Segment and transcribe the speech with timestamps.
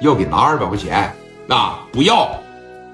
[0.00, 1.14] 要给拿二百块钱，
[1.46, 2.38] 那不要。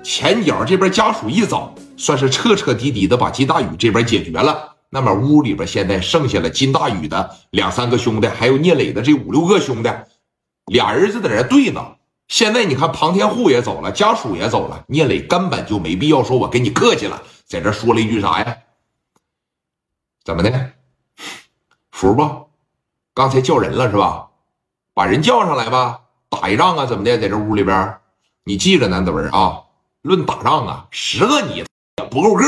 [0.02, 4.76] 前脚这边家属一走，算是彻彻底底的把金大宇这边解决了。
[4.88, 9.90] 那么屋里边现在剩下了金大宇的两三个兄弟，还有聂磊的这五六个兄弟，
[10.66, 11.96] 俩儿子在这对呢。
[12.28, 18.56] 现在你看，庞天护也走了，家属也走了，聂磊根本就没必要说我跟你客气了，在这说了一句啥呀？
[20.24, 20.70] 怎么的？
[21.90, 22.48] 服不？
[23.12, 24.28] 刚才叫人了是吧？
[24.94, 26.00] 把人叫上来吧，
[26.30, 26.86] 打一仗啊？
[26.86, 27.18] 怎么的？
[27.18, 27.98] 在这屋里边，
[28.44, 29.64] 你记着，南子文啊，
[30.00, 31.64] 论打仗啊，十个你也
[32.10, 32.44] 不够个。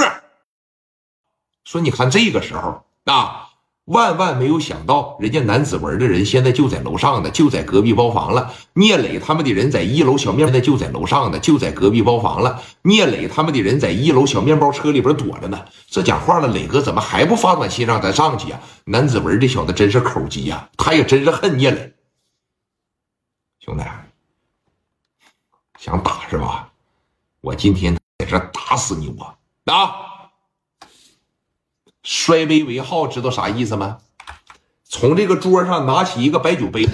[1.65, 3.49] 说你看这个时候啊。
[3.87, 8.53] 万万没有想到，人家南子文的人现在就在楼上呢，就在隔壁包房了。
[8.75, 12.63] 聂磊他们的人在一楼小面，现在就在楼上呢，就在隔壁包房了。
[12.83, 15.65] 聂磊他们的人在一楼小面包车里边躲着呢。
[15.89, 18.61] 这讲话了，磊哥怎么还不发短信让咱上去啊？
[18.85, 21.93] 南子文这小子真是口急呀，他也真是恨聂磊。
[23.65, 23.85] 兄弟，
[25.79, 26.69] 想打是吧？
[27.41, 30.31] 我今天在这打死你我打！
[32.03, 34.01] 摔杯为号，知道啥意思吗？
[34.83, 36.89] 从这个桌上拿起一个白酒杯，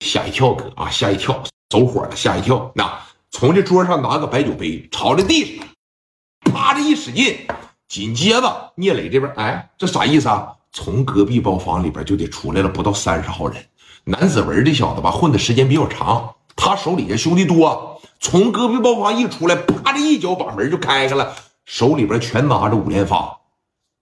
[0.00, 2.70] 吓一跳，哥啊，吓一跳，走火了，吓一跳。
[2.74, 5.66] 那从这桌上拿个白酒杯，朝着地上，
[6.52, 7.48] 啪的一使劲，
[7.88, 10.54] 紧接着聂磊这边，哎，这啥意思啊？
[10.72, 13.66] 从隔壁包房里边就得出来了不到三十号人。
[14.08, 21.36] 南子文这小子吧，混的时间比较长，他手里下兄弟多，从隔壁包房一出来，啪的一脚把门就开开了。
[21.66, 23.40] 手里边全拿着五连发，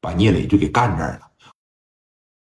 [0.01, 1.51] 把聂磊就给干这儿了。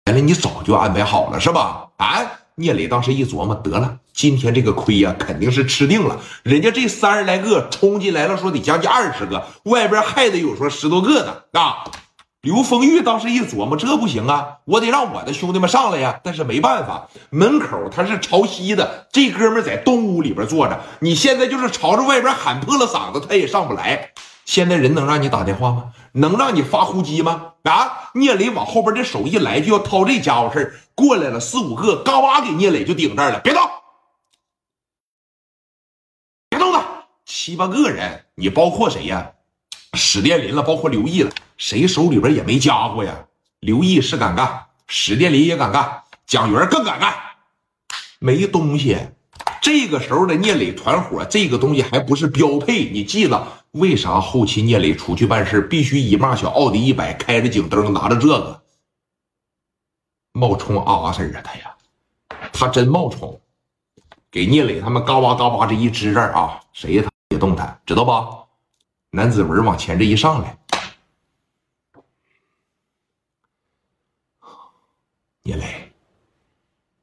[0.08, 1.88] 原来你早就安排好了是吧？
[1.95, 2.30] 啊！
[2.56, 6.20] 聂磊当时一琢磨，得了，今天这个亏呀，肯定是吃定了。
[6.44, 11.86] 人家这三十来个冲进来了，说得将近二十个，外边还得有说十多个的啊。
[12.45, 16.19] 刘丰玉当时一琢磨，这不行啊，我得让我的兄弟们上来呀。
[16.23, 24.11] 但是没办法，门口他是朝西的，这哥们在东屋里边坐着，你现在就是朝着外边喊破了嗓子，他也上不来。
[24.45, 25.93] 现在人能让你打电话吗？
[26.11, 27.53] 能让你发呼机吗？
[27.64, 28.11] 啊！
[28.14, 33.39] 聂磊往后边这手一来，就要掏这家伙事过来了，四五个，嘎巴给聂磊就顶这儿了。
[33.39, 33.64] 别动，
[36.47, 39.31] 别动了，七八个人，你包括谁呀？
[39.95, 43.26] 史殿林了，包括刘毅了，谁手里边也没家伙呀？
[43.61, 47.14] 刘毅是敢干，史殿林也敢干，蒋元更敢干，
[48.20, 48.98] 没东西。
[49.61, 52.89] 这个时候的聂磊团伙，这个东西还不是标配。
[52.92, 58.62] 你记得为啥后期聂磊出去办事必须一骂小奥迪一百，开着警灯，拿着这个
[60.33, 61.42] 冒充阿 Sir 啊？
[61.44, 61.76] 他呀，
[62.54, 63.39] 他真冒充，
[64.30, 68.45] 给聂磊他们嘎巴嘎巴这一支这儿啊，谁也他别动弹，知道吧？
[69.15, 70.58] 南子文往前这一上来，
[75.42, 75.93] 聂磊，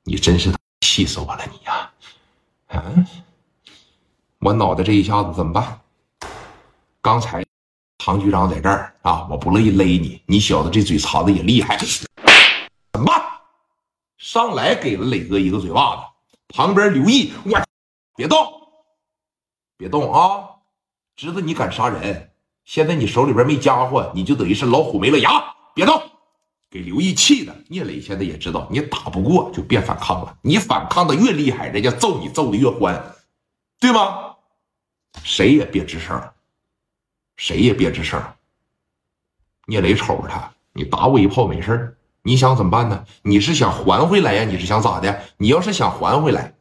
[0.03, 1.91] 你真是气死我了，你呀！
[2.67, 3.07] 嗯，
[4.41, 5.81] 我脑袋这一下子怎么办？
[7.01, 7.43] 刚才
[7.97, 11.79] 唐局长在这儿啊，我不乐意勒你，你小子这嘴馋子也厉害。
[11.79, 13.25] 怎么办？
[14.19, 16.03] 上来给了磊哥一个嘴巴子。
[16.49, 17.59] 旁边刘毅，我
[18.15, 18.37] 别动，
[19.79, 20.51] 别动啊！
[21.23, 22.31] 知道你敢杀人，
[22.65, 25.55] 现在你手里边没家伙，你就等于是老虎没了牙。
[25.73, 26.03] 别动！
[26.69, 30.37] 给刘毅气的，聂磊现在也知道，你打不过就别反抗了。
[30.43, 33.01] 你反抗的越厉害，人家揍你揍的越欢，
[33.79, 34.35] 对吗？
[35.23, 36.21] 谁也别吱声，
[37.37, 38.21] 谁也别吱声。
[39.67, 43.05] 聂磊瞅着他，你打我一炮没事你想怎么办呢？
[43.23, 44.43] 你是想还回来呀？
[44.43, 45.23] 你是想咋的？
[45.37, 46.53] 你要是想还回来，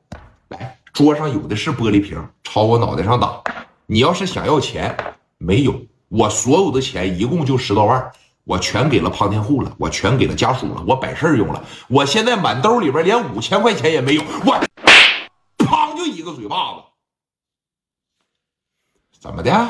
[0.50, 3.42] 来，桌上有的是玻璃瓶，朝我脑袋上打。
[3.92, 4.96] 你要是想要钱，
[5.38, 8.10] 没有，我所有的钱一共就十多万。
[8.46, 11.62] 我全给了庞天户了，我全给了家属了，我摆事儿用了。
[11.90, 14.58] 我现在满兜里边连五千块钱也没有，我
[15.58, 16.84] 砰就一个嘴巴子，
[19.20, 19.68] 怎么的？